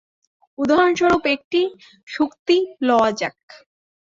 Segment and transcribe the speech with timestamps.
[0.57, 1.61] উদাহরণস্বরূপ একটি
[2.07, 2.57] শুক্তি
[2.87, 3.37] লওয়া যাক।